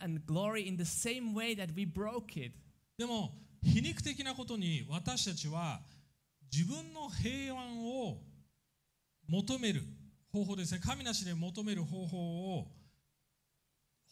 [0.00, 2.54] and glory in the same way that we broke it.
[2.96, 5.80] でも皮肉的なことに私たちは
[6.50, 8.18] 自分の平安を
[9.28, 9.82] 求める
[10.32, 10.80] 方法ですね。
[10.82, 12.68] 神なしで求める方法を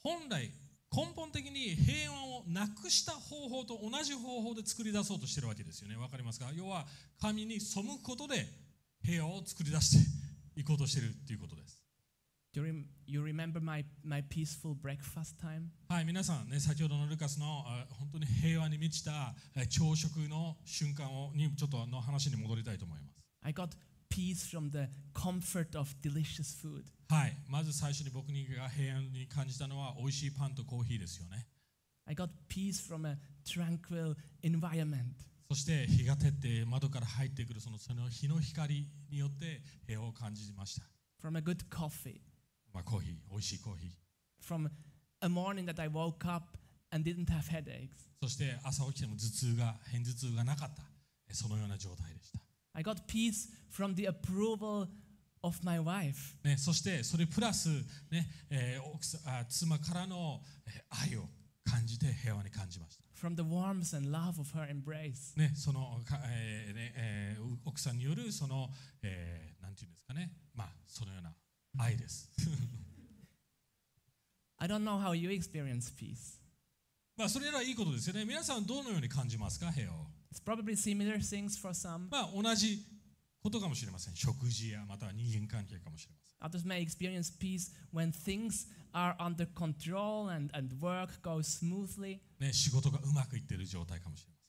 [0.03, 0.51] 本来
[0.95, 5.97] 根本的に平和をなくした方法と同じ方法で作り出そうとしてるわけですよね。
[5.97, 6.51] わかりますか？
[6.55, 6.87] 要は
[7.21, 8.47] 神に背くことで
[9.03, 9.99] 平和を作り出し
[10.55, 11.81] ていこうとしてるっていうことです。
[12.55, 15.69] You, rem- you remember my, my peaceful breakfast time?
[15.89, 23.17] はい、皆さんね、先ほどのルカスのあ本当に平和に満ちたえ朝食の瞬間をにちょっとの話に戻りたいと思います。
[23.43, 23.71] I got
[24.13, 26.85] peace from the comfort of delicious food.
[27.09, 31.47] はい、まず最初に僕にが平安に感じたのは美味しいパンとコーヒーですよね。
[32.07, 35.15] I got peace from a tranquil environment.
[35.49, 40.87] そして日が照って窓から入ってくるそのその日の光によって平和を感じました。
[41.23, 42.21] from a good coffee,
[42.73, 43.91] まあ、コーヒー、美味しいコーヒー。
[44.43, 44.69] from
[45.21, 46.59] a morning that I woke up
[46.91, 47.89] and didn't have headaches.
[48.21, 50.83] そして朝起きても頭痛が、偏頭痛がなかった。
[51.29, 52.52] えそのような状態でした。
[52.75, 54.89] I got peace from the approval
[55.43, 56.37] of my wife.
[56.45, 57.69] ね、そしてそれプラス、
[58.11, 61.29] ねえー奥さあ妻からのえー愛を
[61.65, 63.03] 感じて平和に感じました。
[63.15, 65.37] From the warmth and love of her embrace.
[65.39, 68.69] ね、そのか、えーねえー奥さんによるその、
[69.03, 71.33] えーなんていうんですかね、まあ、そのような
[71.79, 72.31] 愛です。
[74.59, 76.39] I don't know how you experience peace.
[77.17, 78.25] まあ、それらはいいことですよね。
[78.25, 80.07] 皆さんどのように感じますか、平和を？
[80.33, 82.09] It's probably similar things for some.
[82.11, 82.83] まあ、同じ
[83.43, 84.17] ことかもしれません。
[84.17, 86.63] 食事やまたは人間関係かもしれません。
[86.63, 94.43] Others may experience peace when things are under control and, and work goes smoothly, ね、仕事がうまくいっている状態かもしれません。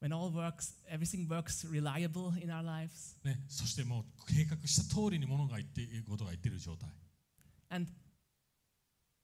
[0.00, 3.16] when all works, everything works reliable in our lives.
[3.24, 6.88] ね、そしてもう計画した通りにものがいっていることがいっている状態。
[7.70, 7.90] And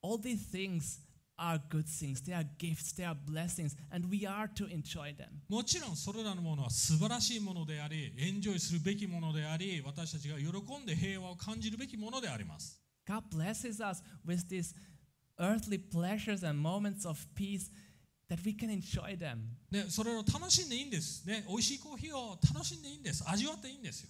[0.03, 0.99] all these things
[1.40, 2.22] are good things.
[2.22, 5.42] They are gifts, they are blessings, and we are to enjoy them.
[5.48, 12.82] もちろんそれらのものは素晴らしいものであり、エンジョイするべきものであり、私たちが喜んで平和を感じるべきものであります。
[13.08, 14.76] God blesses us with these
[15.40, 17.72] earthly pleasures and moments of peace
[18.30, 19.38] that we can enjoy them.
[19.72, 21.26] ね、それを楽しんでいいんです。
[21.26, 23.24] ね、美味しいコーヒーを楽しんでいいんです。
[23.28, 24.10] 味わっていいんですよ。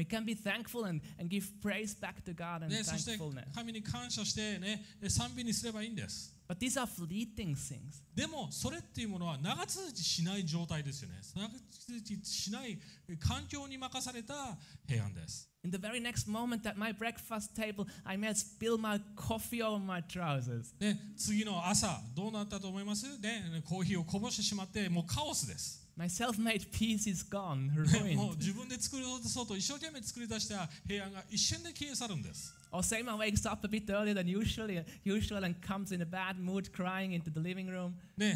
[0.00, 3.52] We can be thankful and, and give praise back to God and ね、そして thankfulness.
[3.54, 6.34] 神に感謝してね、賛美にすればいいんです。
[6.48, 8.02] But these are fleeting things.
[8.14, 11.16] でも、それっていうものは長続きしない状態ですよね。
[11.34, 12.78] 長続きしない
[13.18, 14.56] 環境に任された
[14.88, 15.50] 平安です。
[15.62, 20.02] In the very next moment at my breakfast table, I may spill my coffee over my
[20.02, 20.72] trousers.
[20.80, 25.79] ね、次の朝、どうなったと思いますね、コーヒーをこぼしてしまって、もうカオスです。
[25.96, 28.16] My self-made peace is gone, ruined.
[28.16, 32.54] もう自分で作り出そうと一生懸命作り出した平安が一瞬で消え去るんです。
[32.72, 32.78] ね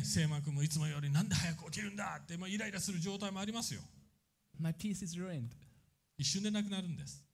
[0.00, 3.80] え、セーマー君もいつもよりなんで早く起きるんだって、まあ、イライラする状態もありますよ。
[4.58, 5.50] My peace is ruined.
[6.18, 7.24] 一瞬でなくなるんです。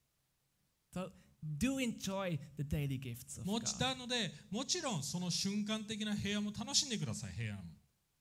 [0.95, 1.11] So,
[1.59, 3.53] do enjoy the daily gifts of God.
[3.53, 7.61] 持ちたので、もちろんその瞬間的な平安も楽しんでください、平安。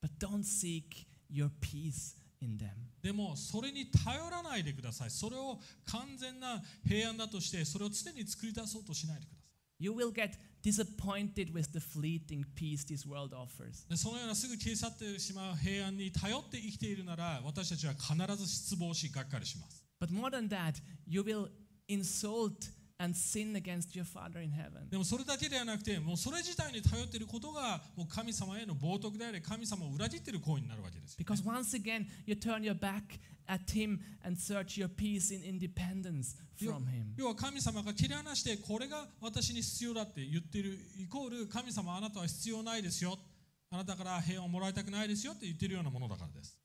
[0.01, 2.69] But don't seek your peace in them.
[3.01, 5.11] でも、それに頼らないでください。
[5.11, 9.39] それを完全な平安だとして、それを常に作り出そうとしないでください。
[9.81, 13.87] You will get disappointed with the fleeting peace this world offers.
[13.89, 19.85] でそのようなすぐ消え去ってしまう平安に頼って生きているなら、私たちは必ず失望し、がっかりします。
[20.01, 21.49] But more than that, you will
[21.87, 24.89] insult and sin against your Father in heaven.
[24.89, 31.25] でもそれだけではなくて、もうそれ自体に頼っていることが、もう神様への冒涜であり、神様を裏切っている行為になるわけですよ。
[31.25, 36.85] Because once again, you turn your back at Him and search your peace in independence from
[36.87, 37.13] Him.
[37.15, 43.17] 要は神様が切り離して、これが私に必要だって言っているイコール、神様あなたは必要ないですよ。
[43.71, 46.57] あなたから平安をもらいたくないですよって言っているようなものだからです。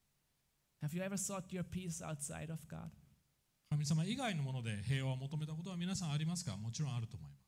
[0.82, 2.90] Have you ever sought your peace outside of God?
[3.74, 6.56] 神様以外のもので平和を求めたことは皆さんありますか？
[6.56, 7.42] もちろんあると思います。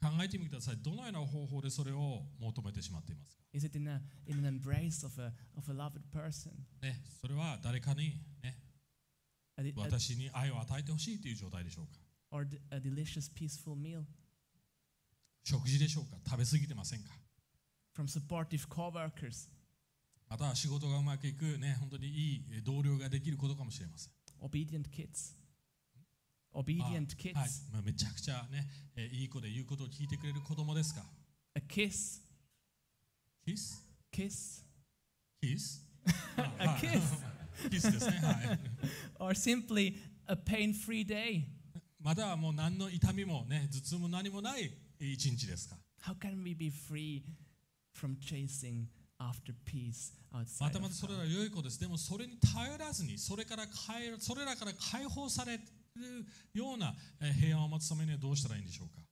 [0.00, 0.76] 考えてみてください。
[0.76, 3.42] どのような方法でそれを求めてしまっていますか？
[6.80, 8.56] ね、それは誰かにね、
[9.82, 11.98] 私に愛を与えて欲しいという状態でしょうか？
[15.42, 16.16] 食事でしょうか？
[16.24, 17.10] 食べ過ぎてませんか？
[20.28, 24.12] または仕事がうまくいく、ね、本当にいい同僚ができることかもしれません。
[24.40, 25.34] Obedient kids?
[26.52, 27.34] あ Obedient kids?
[27.34, 31.02] はいまあ、めちゃくちゃ、ね、えーいい子で言うことを聞いてくれる子供ですか
[31.54, 32.20] ？A kiss?
[33.46, 33.82] Kiss?
[34.12, 34.64] キス
[36.58, 37.00] A kiss?
[37.70, 38.18] キスですね。
[38.18, 38.60] はい。
[39.18, 41.44] or simply a pain free day?
[42.00, 47.22] またはもう何の痛みもね、頭痛も何もない一日ですか？How can we be free
[47.94, 48.86] from chasing
[49.20, 51.14] after peace ま outside た of またそれ?
[51.16, 51.78] ら良い子です。
[51.80, 55.62] でもそれに頼らずに、それから解それらから解放される
[55.96, 59.02] るようなえー平安を待つためにはどうしたらいいんでしょうか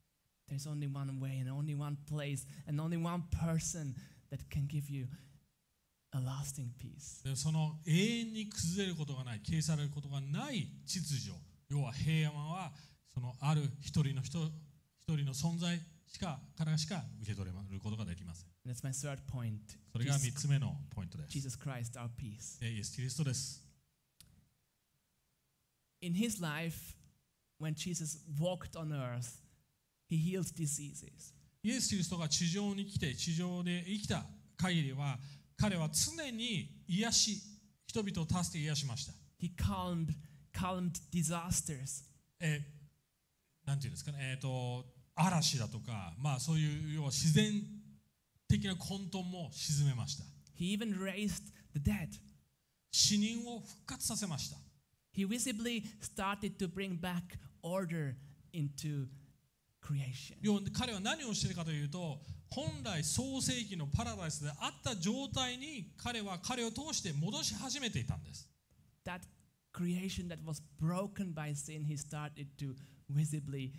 [0.49, 3.95] ？There's only one way and only one place and only one person
[4.31, 5.09] that can give you
[6.13, 7.25] a lasting peace.
[7.25, 11.33] でその永遠に崩れることがない消されることがない秩序
[11.69, 12.71] 要は平安は
[13.13, 14.39] そのある一人の人
[15.09, 18.49] 一人の存在しかからしか受け取れることができません.
[19.93, 22.59] それが Jesus, 3つ目のポイントです Jesus Christ, our peace.
[22.63, 23.63] えイエス・キリストです
[26.03, 26.95] In his life,
[27.59, 29.41] when Jesus walked on earth,
[30.09, 31.33] he healed diseases.
[31.63, 34.25] イエス・キリストが地上に来て地上で生きた
[34.57, 35.19] 限りは
[35.57, 37.43] 彼は常に癒し
[37.87, 40.15] 人々を助け癒しました He calmed,
[40.55, 42.05] calmed disasters.
[42.41, 42.77] えー
[43.67, 47.51] なんていうんですかね、えー、と嵐だとか、まあ、そういう要は自然
[48.49, 50.25] 的な混沌も沈めました
[50.59, 52.09] He even raised the dead.
[52.91, 54.57] 死人を復活させました
[55.15, 58.15] He visibly started to bring back order
[58.53, 59.07] into
[59.83, 60.37] creation.
[60.43, 62.19] 要は彼は何をしているかというと
[62.51, 68.49] 本来創世紀のパラダイスであった状態に彼は彼を通して戻し始めていたんです
[69.05, 69.21] That
[69.73, 72.75] creation that was broken by sin, he started to
[73.11, 73.73] visibly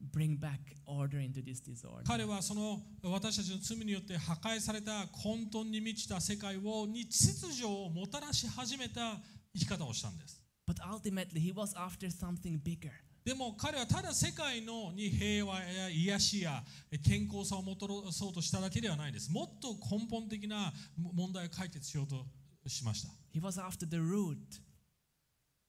[0.00, 2.04] bring back order into this disorder.
[2.06, 9.16] 彼はその私たちの罪によって破壊された混沌に満ちた世界をに秩序をもたらし始めた
[9.54, 12.90] 生き方をしたんです But ultimately, he was after something bigger.
[13.24, 16.62] でも彼はただ世界のに平和や癒しや
[17.04, 19.30] 健康さをもたらそうとしただけではないです。
[19.30, 22.24] もっと根本的な問題を解決しようと
[22.66, 23.08] しました。
[23.34, 24.36] He was after the root.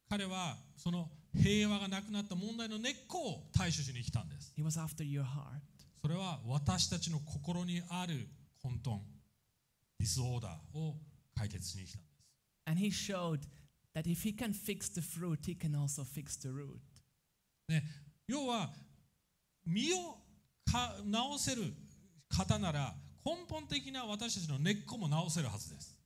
[0.10, 4.54] 彼はその平和がなくなった問題の根っこを対処しに来たんです。
[4.58, 5.62] He was after your heart.
[6.02, 8.28] それは私たちの心にある
[8.62, 9.00] 混沌、
[10.00, 10.96] ディスオーダーを
[11.36, 12.20] 解決しに来たんです。
[12.66, 13.42] And he showed
[13.94, 16.80] that if he can fix the fruit, he can also fix the root.
[17.68, 17.84] ね、
[18.28, 18.70] 要は
[19.66, 20.18] 身を
[20.66, 21.64] か直せる
[22.30, 25.98] 方なら根本的な私たちの根っこも直せるはずです。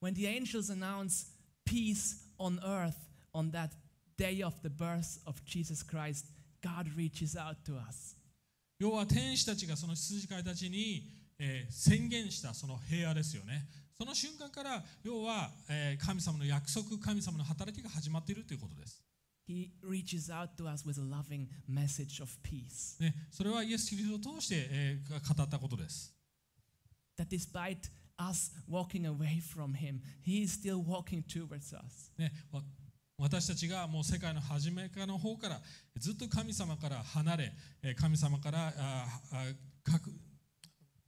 [0.00, 1.26] When the angels announce
[1.66, 2.94] peace on earth
[3.32, 3.70] on that
[4.17, 6.25] day of the birth of Jesus Christ,
[6.61, 8.15] God reaches out to us.
[8.79, 11.03] 要は天使たちがその羊飼いたちに、
[11.37, 13.67] えー宣言したその平和ですよね。
[13.97, 19.01] その瞬間から要は、えー神様の約束、神様の働きが始まっているということです。
[19.47, 23.01] He reaches out to us with a loving message of peace.
[23.01, 26.13] ね、それはイエス・キリストを通して、えー語ったことです。
[27.17, 32.11] That despite us walking away from Him, He is still walking towards us.
[32.17, 32.61] ね、わ
[33.16, 35.60] 私たちがもう世界の初めからの方から
[35.98, 38.72] ずっと神様から離れ、えー神様からあ
[39.32, 39.44] あ
[39.84, 40.10] 各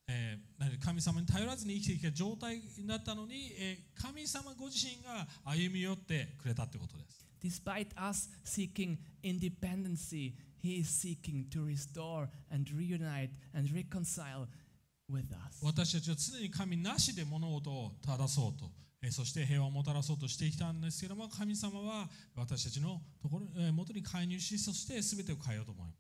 [0.09, 7.27] えー何神様に頼らずに生きてきた状態だったのに、えー神様ご自身が歩み寄ってくれたということです。
[7.43, 14.47] Despite us seeking independency, He is seeking to restore and reunite and reconcile
[15.11, 15.61] with us.
[15.65, 25.91] 私たちは常に神なしで物事を正そうと、えーそして平和をもたらそうとしてきたんですけども、神様は私たちのところ、えー元に介入し、そして全てを変えようと思い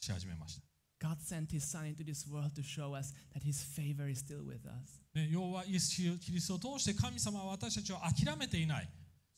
[0.00, 0.62] し始めました。
[0.98, 4.66] God sent His Son into this world to show us that His favor is still with
[4.66, 5.00] us.
[5.14, 8.88] ね、要はイエス・キリストを通して神様は私たちを諦めていない。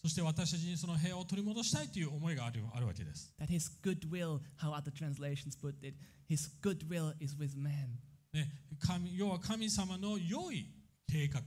[0.02, 3.34] そして私たちにその平和を取り戻したいという思いがあるあるわけです。
[3.40, 5.96] That His goodwill, how other translations put it,
[6.30, 7.98] His goodwill is with man.
[8.32, 10.66] ね、神要は神様の良い
[11.10, 11.40] 計画、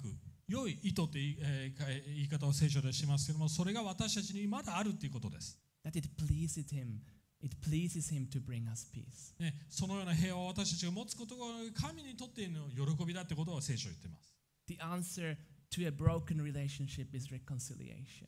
[0.51, 5.57] 良い意図という、えーか言い方を聖書でしますけども、それが私たちにまだあるということです。
[5.85, 6.99] That it pleases Him.
[7.41, 9.33] It pleases Him to bring us peace.
[9.39, 14.35] ね、そのような平和を私たちが持つことが神にとっての喜びだということを聖書は言っています。
[14.67, 15.37] The answer
[15.71, 18.27] to a broken relationship is reconciliation.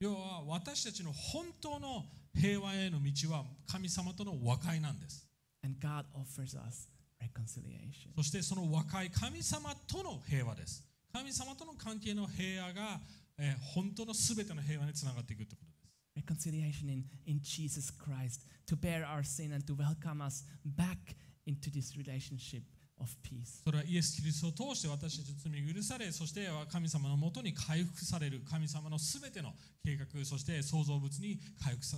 [0.00, 5.28] 要は私たちの本当の平和への道は神様との和解なんです。
[5.64, 6.88] And God offers us
[7.20, 8.14] reconciliation.
[8.16, 10.91] そしてその和解、神様との平和です。
[11.12, 13.00] 神様との関係の平和が、
[13.38, 16.48] えー本当のすべての平和につながっていくということです。
[16.48, 21.96] Reconciliation in, in Jesus Christ to bear our sin and to welcome us back into this
[21.96, 22.62] relationship
[23.00, 23.62] of peace.
[23.64, 29.52] それはイエス・キリストを通して私たちの罪が許され、そして神様のもとに回復される、神様のすべての
[29.84, 31.96] 計画、そして創造物に回復さ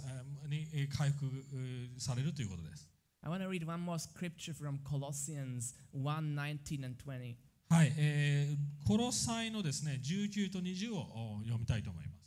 [0.48, 2.88] にえー回復えーされるということです。
[3.22, 7.37] I want to read one more scripture from Colossians 1 19 and 20.
[7.70, 12.20] はい、えー、コロサイのですね、19と20をお読みたいと思います。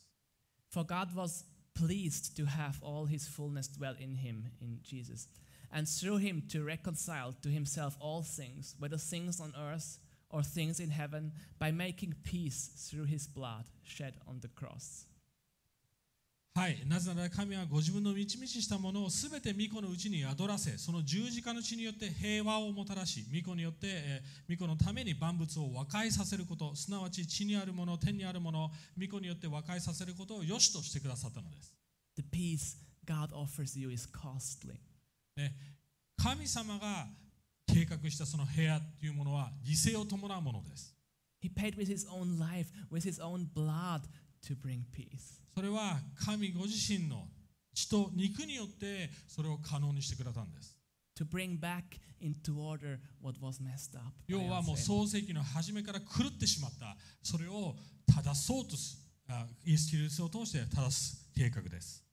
[0.70, 5.28] For God was pleased to have all his fullness dwell in him, in Jesus,
[5.70, 9.98] and through him to reconcile to himself all things, whether things on earth
[10.30, 15.05] or things in heaven, by making peace through his blood shed on the cross.
[16.57, 31.75] はい、なぜなら神はご自分の満ち満ちしたものをすべて御子のうちに宿らせ、その十字架の血によって平和をもたらし、御子によって、えー御子のために万物を和解させること、すなわち地にあるもの、天にあるもの、御子によって和解させることを良しとしてくださったのです。
[32.15, 34.79] The peace God offers you is costly.
[35.35, 35.53] ね、
[36.17, 37.05] 神様が
[37.67, 40.95] 計画したその部屋というものは犠牲を伴うものです。
[41.39, 44.01] He paid with his own life, with his own blood
[44.47, 45.41] to bring peace.
[45.53, 47.27] それは神ご自身の
[47.73, 50.75] 血と肉によってそれを可能にしてくれたんです。
[51.19, 54.13] To bring back into order what was messed up.
[54.27, 57.75] 要はもう.創世記の初めから狂ってしまったそれを
[58.07, 62.03] 正そうとすあイエス・キリストを通して正す計画です。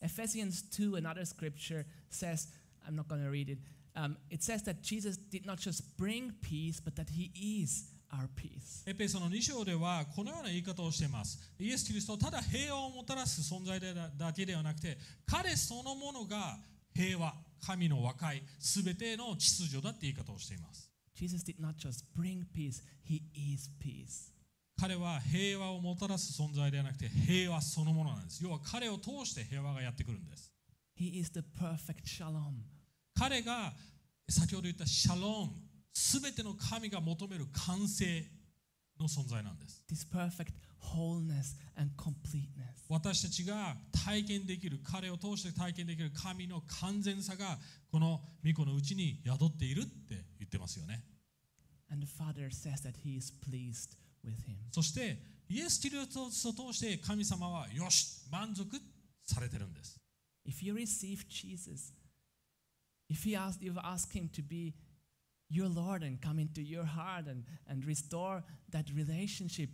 [0.00, 2.48] Ephesians 2, another scripture, says,
[2.86, 3.58] I'm not going to read it,
[3.94, 7.30] um, it says that Jesus did not just bring peace, but that he
[7.62, 8.88] is our peace.
[8.88, 11.40] エペソの2章ではこのような言い方をしています。
[11.58, 16.58] イエス・キリストはただ平和をもたらす存在でだけではなくて彼そのものが
[16.94, 17.34] 平和、
[17.64, 20.90] 神の和解、すべての秩序だって言い方をしています。
[21.14, 24.32] Jesus did not just bring peace, he is peace.
[24.78, 28.42] 彼は平和をもたらす存在ではなくて平和そのものなんです。
[28.42, 30.52] 要は彼を通して平和がやってくるんです。
[30.98, 32.62] He is the perfect shalom.
[33.18, 33.72] 彼が
[34.28, 35.50] 先ほど言ったシャローン、
[35.92, 38.24] すべての神が求める完成
[38.98, 39.84] の存在なんです。
[39.90, 42.84] this perfect wholeness and completeness.
[42.88, 47.58] 私たちが体験できる、彼を通して体験できる神の完全さが
[47.90, 51.04] この御子のうちに宿っているって言ってますよね。
[51.90, 54.56] And the Father says that he is pleased with him.
[54.70, 55.18] そして
[55.48, 58.80] イエス・キリストを通して神様はよし、満足
[59.24, 60.00] されてるんです。
[60.46, 61.92] If you receive Jesus,
[63.08, 64.74] if he asked, you ask him to be
[65.51, 69.69] your Lord and come into your heart and, and restore that relationship,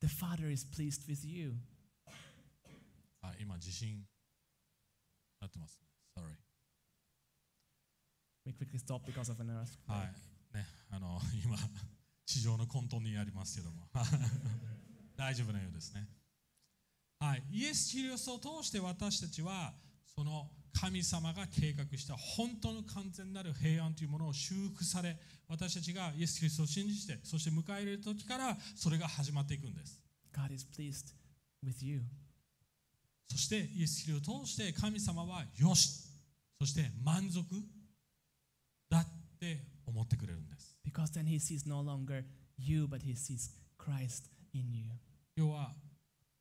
[0.00, 1.54] the Father is pleased with you.
[3.22, 4.06] あ今、地震
[5.40, 5.86] なってますね。
[6.16, 6.36] Sorry。
[8.46, 9.66] We quickly stop because of an earthquake.
[9.86, 10.56] はい。
[10.56, 11.56] ね、あの、今、
[12.26, 13.88] 地上の混沌にありますけども。
[15.16, 16.08] 大丈夫なようですね。
[17.18, 17.42] はい。
[17.50, 19.74] イエス・キリストを通して私たちは、
[20.06, 25.17] その 神様が計画した本当の完全なる平安というものを修復され、
[25.47, 29.99] 私たちがイエス・キリストを信じて、そして迎え入れる時からそれが始まっていくんです。
[30.33, 31.13] God is pleased
[31.65, 32.01] with you.
[33.29, 36.03] そしてイエス・キリストを通して神様はよし、
[36.59, 37.45] そして満足
[38.89, 39.05] だっ
[39.39, 40.77] て思ってくれるんです。
[40.85, 42.23] Because then he sees no longer
[42.57, 44.91] you, but he sees Christ in you.
[45.37, 45.71] 要は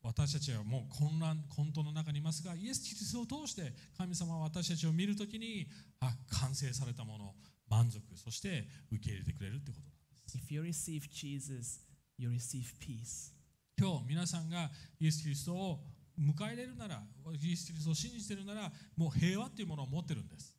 [0.05, 5.67] 私たちはもう混乱混沌の中にいますがイエス・キリストを通して神様は私たちを見るときに
[6.01, 7.35] あ完成されたもの
[7.71, 11.81] 満足そして受け入れてくれるってことなんです If you receive Jesus,
[12.19, 13.33] you receive peace.
[13.79, 15.81] 今日皆さんがイエス・キリストを
[16.19, 17.03] 迎え入れるなら
[17.41, 20.55] イエス・キリストを信じているならもう平和っていうものを持ってるんです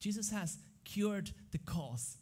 [0.00, 2.18] Jesus has cured the cause.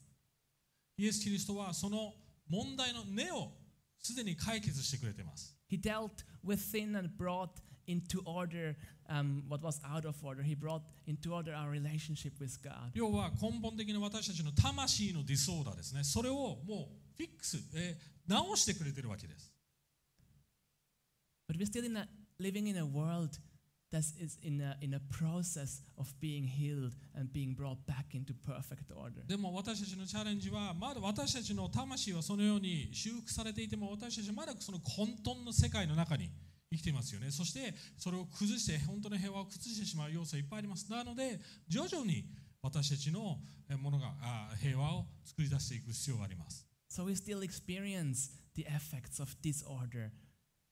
[0.97, 2.14] イエス・キリストはその
[2.49, 3.53] 問題の根を
[3.99, 8.76] すでに解決してくれています He dealt with sin and brought into order
[9.10, 10.41] um, what was out of order.
[10.43, 12.91] He brought into order our relationship with God.
[12.93, 19.51] 要は根本的な私たちの魂のディソーダーですねそれをもうフィックス、えー直してくれてるわけです
[21.47, 22.08] But we're still in a,
[22.39, 23.39] living in a world
[23.93, 28.32] that is in a, in a process of being healed and being brought back into
[28.47, 29.26] perfect order.
[29.26, 36.30] でも私たちのチャレンジはまだ私たちの魂はそのように修復されていても私たちはまだその混沌の世界の中に
[36.72, 37.30] 生きていますよね。
[37.30, 40.91] そしてそれを崩して本当の平和を崩してしまう要素はいっぱいあります。
[40.91, 42.24] なので徐々に
[42.62, 43.38] 私たちの
[43.68, 46.66] えものがあ平和を作り出していく必要があります。
[46.91, 50.11] So we still experience the effects of disorder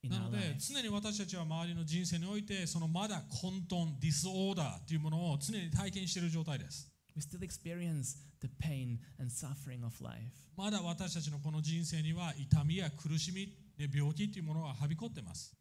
[0.05, 10.21] なので.常に私たちは周りの人生においてそのまだ混沌ディスオーダーというものを常に体験している状態です We still experience the pain and suffering of life.
[10.57, 15.53] まだ私たちのこの人生には痛みや苦しみね病気というものははびこっています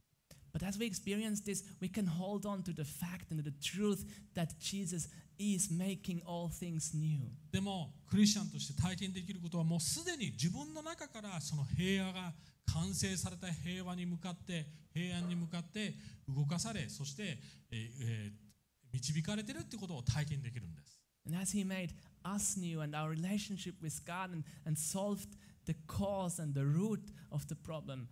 [0.54, 4.06] But as we experience this, we can hold on to the fact and the truth
[4.36, 5.08] that Jesus
[5.38, 7.20] is making all things new.
[7.52, 12.34] でもクリスチャンとして体験できることはもうすでに自分の中からその平和が
[12.74, 15.94] 完成された平和に向かって平安に向かって
[16.28, 17.40] 動かされそして、
[17.72, 18.48] えーえー
[18.94, 21.94] 導かれているってことを体験できるんです And as He made
[22.24, 27.02] us new and our relationship with God and, and solved the cause and the root
[27.32, 28.08] of the problem,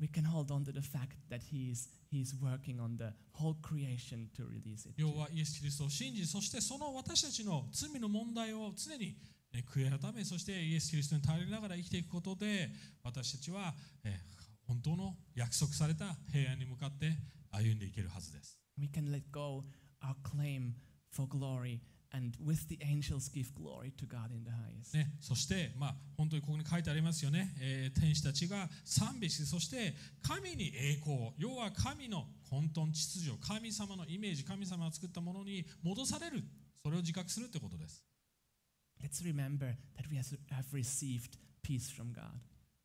[0.00, 3.12] we can hold on to the fact that He is, he is working on the
[3.34, 4.94] whole creation to release it.
[4.96, 9.16] 要はイエス・キリストを信じそしてその私たちの罪の問題を常に
[9.52, 12.70] ね悔い改めそしてイエス・キリストに頼りながら生きていくことで
[13.02, 13.74] 私たちは、
[14.04, 14.40] えー
[14.70, 17.10] 本当の約束された平安に向かって
[17.50, 18.56] 歩んでいけるはずです。
[18.78, 19.64] We can let go
[20.00, 20.74] our claim
[21.10, 21.80] for glory
[22.12, 24.96] and with the angels give glory to God in the highest.
[24.96, 36.44] ね、そして、まあ、本当にここに書いてありますよね、えー天使たちが賛美し、そして神に栄光、要は神の混沌秩序、神様のイメージ、神様が作ったものに戻される、
[36.80, 38.04] それを自覚するということです。
[39.01, 42.31] Let's remember that we has- have received peace from God.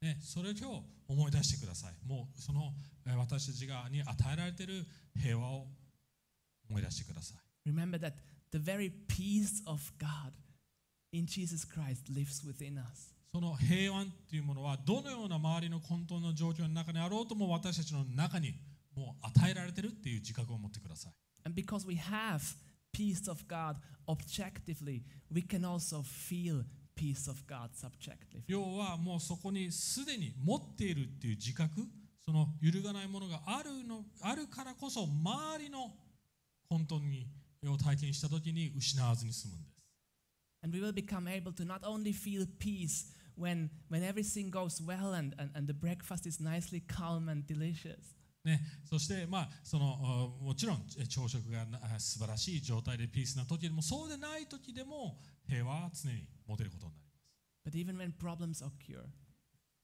[0.03, 1.94] ね、それを今日思い出してください。
[2.07, 2.74] もうその
[3.07, 5.68] えー私たちがに与えられている平和を
[6.68, 7.70] 思い出してください。
[7.70, 8.14] Remember that
[8.51, 10.32] the very peace of God
[11.12, 13.14] in Jesus Christ lives within us.
[13.32, 18.55] その平安というものはどのような周りの混沌の状況の中にあろうとも私たちの中に
[18.96, 21.12] もう与えられているっていう自覚を持ってください。
[21.44, 22.40] And because we have
[22.94, 23.76] peace of God
[24.09, 28.42] objectively, we can also feel peace of God subjectively.
[28.46, 31.86] 要はもうそこにすでに持っているっていう自覚
[32.24, 35.90] その揺るがないものがあるのあるからこそ周りの
[36.68, 37.26] 混沌に
[37.66, 39.70] を体験した時に失わずに済むんです。
[40.62, 45.14] And we will become able to not only feel peace when, when everything goes well
[45.14, 48.14] and, and, and the breakfast is nicely calm and delicious,
[48.45, 49.97] ね、そして、まあ、その
[50.39, 51.65] あもちろんえ朝食が
[51.99, 57.65] 素晴らしい状態でピースな時でもそうでない時でも平和は常に持てることになります。
[57.65, 59.03] but even when problems occur,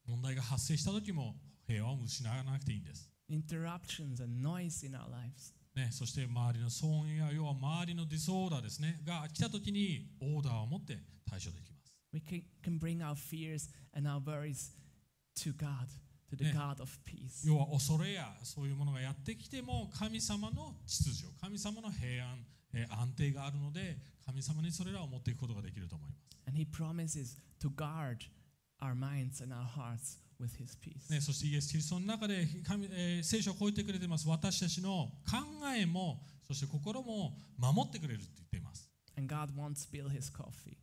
[0.06, 1.34] 問題が発生した時も
[1.66, 3.10] 平和を失わなくていいんです。
[3.28, 10.98] interruptions and noise in our lives, ね、そして周りの騒音や要は周りのディスオーダーですねが来た時にオーダーを持って
[11.28, 11.92] 対処できます。
[12.12, 12.20] we
[12.62, 14.70] can bring our fears and our worries
[15.36, 15.88] to God,
[16.36, 16.52] to the.
[16.52, 17.46] God of peace.
[17.46, 22.38] 要は恐れやそういうものがやってきても神様の秩序、神様の平安、
[22.74, 26.22] えー安定があるので神様にそれらを持っていくことができると思います。
[26.48, 28.18] And He promises to guard
[28.80, 31.10] our minds and our hearts with His peace.
[31.12, 34.28] ね、そしてイエス・キリストの中で神、えー聖書をこう言ってくれています。
[34.28, 35.36] 私たちの考
[35.76, 38.90] えもそして心も守ってくれるって言っています。
[39.16, 40.76] And God won't spill His coffee.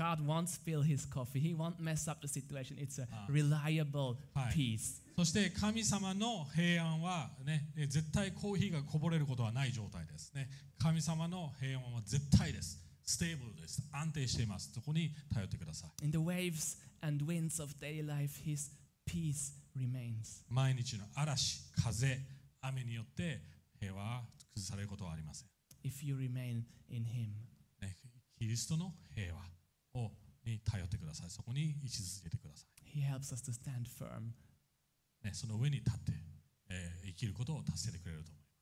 [0.00, 0.16] Hmm?
[0.16, 1.40] God won't spill His coffee.
[1.40, 2.78] He won't mess up the situation.
[2.78, 3.26] It's a Ah.
[3.28, 4.16] reliable
[4.54, 5.00] peace.
[5.16, 10.48] そして神様の平安は、ね、えー絶対コーヒーがこぼれることはない状態です、ね。
[10.78, 12.78] 神様の平安は絶対です。
[13.04, 13.82] ステーブルです。
[13.92, 14.72] 安定しています。
[14.72, 16.04] そこに頼ってください。
[16.04, 18.70] In the waves and winds of daily life, His
[19.06, 20.42] peace remains.
[20.48, 22.18] 毎日の嵐、風、
[22.62, 23.42] 雨によって
[23.78, 24.22] 平和は
[24.54, 25.48] 崩されることはありません。
[25.84, 27.30] If you remain in Him.
[27.82, 27.98] ね、
[28.38, 29.40] キリストの平和
[29.94, 30.10] を
[30.44, 31.30] に頼ってください。
[31.30, 34.30] そこに位置づけてくださ He helps us to stand firm.
[35.22, 35.26] い。
[35.26, 36.12] ね、その上に立って、
[36.68, 38.60] えー生きることを助けてくれると思います。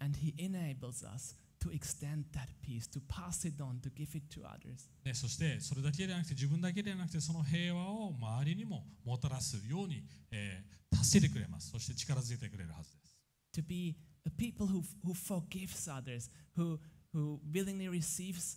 [0.00, 4.26] And He enables us to extend that peace, to pass it on, to give it
[4.38, 4.90] to others.
[5.04, 11.70] ね、そしてそれだけではなくて自分だけではなくてその平和を周りにももたらすように、えー助けてくれます。
[11.70, 13.18] そして力づけてくれるはずです。
[13.54, 13.96] To be
[14.26, 16.78] a people who, who forgives others, who,
[17.12, 18.56] who willingly receives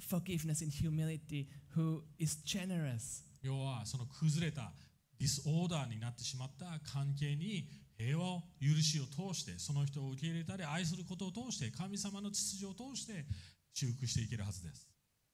[0.00, 3.24] forgiveness in humility, who is generous.
[3.42, 4.72] 要はその崩れた
[5.18, 13.24] ディスオーダーになってしまった関係に平和を許しを通してその人を受け入れたり愛することを通して神様の秩序を通して
[13.72, 14.88] 修復していけるはずです。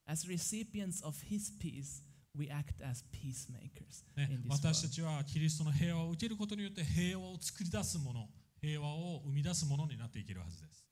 [0.06, 2.02] As recipients of His peace,
[2.36, 8.28] we act as peacemakers ね in、this 私た.ちはキリストの平和を受けることによって平和を作り出すもの
[8.60, 10.86] 平和を生み出すものになっていけるはずです。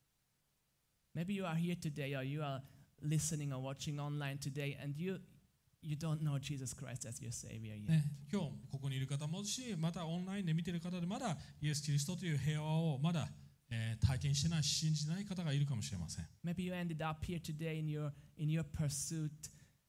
[1.15, 2.61] Maybe you are here today or you are
[3.02, 5.20] listening or watching online today and you,
[5.82, 7.90] you don't know Jesus Christ as your Savior yet.
[7.90, 13.28] ね、今日ここにいる方もしまたオンラインで見ている方でまだイエス・キリストという平和をまだ、
[13.70, 16.26] えー体験してない信じてない方がいるかもしれません。
[16.44, 19.30] Maybe you ended up here today in your, in your pursuit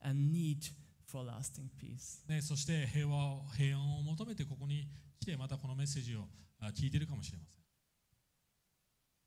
[0.00, 0.58] and need
[1.06, 2.26] for lasting peace.
[2.28, 4.88] ね、そして平和を平安を求めてここに
[5.20, 6.28] 来てまたこのメッセージを
[6.60, 7.59] あ聞いているかもしれません。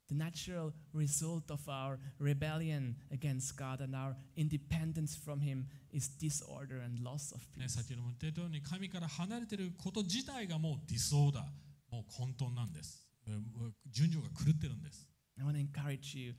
[0.09, 6.79] The natural result of our rebellion against God and our independence from Him is disorder
[6.83, 7.69] and loss of ね、 peace.
[7.69, 11.43] 先ほども言ったように神から離れていること自体がもうディソーダー、
[11.91, 13.07] もう混沌なんです。
[13.27, 15.07] うん順序が狂ってるんです。
[15.37, 16.33] I want to encourage you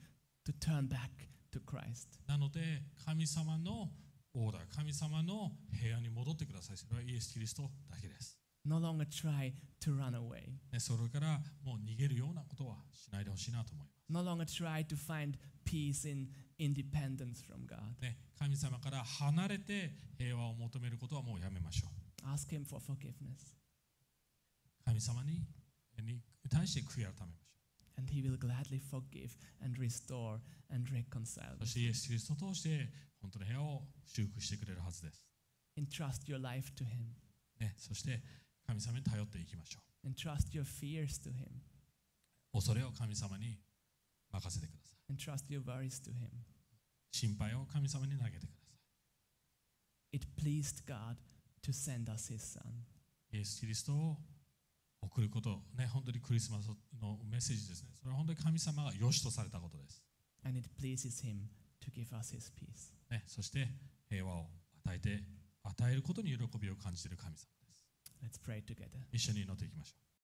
[0.45, 1.09] to turn back
[1.53, 2.19] to Christ.
[2.27, 3.89] なので神様の
[4.35, 6.77] オーダー、神様の平安に戻ってください。
[6.77, 8.37] それはイエス・キリストだけです。
[8.66, 10.50] No longer try to run away.
[10.72, 13.96] ね、それからもう逃げるようなことはしないでほしいなと思います。
[14.10, 18.02] No longer try to find peace in independence from God.
[18.02, 22.28] ね、神様から離れて平和を求めることはもうやめましょう。
[22.28, 23.56] Ask Him for forgiveness,
[24.84, 25.42] 神様に
[26.02, 27.46] に対して悔い改めましょ
[27.98, 29.32] and He will gladly forgive
[29.64, 30.40] and restore
[30.70, 31.56] and reconcile.
[31.56, 31.60] う。
[31.62, 32.90] そしてイエス・キリストを通して
[33.22, 35.26] 本当の平和を修復してくれるはずです。
[35.78, 37.14] Entrust your life to Him.
[37.60, 38.22] ね、そして
[38.66, 41.50] 神様に頼っていきましょ Entrust your fears to Him.
[42.54, 43.58] 恐れを神様に
[44.32, 46.30] 任せてください and trust your worries to Him.
[47.12, 48.76] 心配を神様に投げてくださ
[50.12, 51.18] It pleased God
[51.64, 52.62] to send us His Son.
[53.32, 54.18] いイエス・キリストを
[55.02, 56.68] 送ることね本当にクリスマス
[57.02, 60.02] のメッセージですねそれは本当に神様が良しとされたことです
[60.46, 61.50] And it pleases Him
[61.82, 62.94] to give us His peace.
[63.10, 63.68] ね、そして
[64.10, 64.48] 平和を
[64.86, 65.24] 与えて
[65.64, 67.65] 与えることに喜びを感じている神様です
[68.24, 69.06] Let's pray together.
[69.12, 70.15] 一緒に祈っていきましょう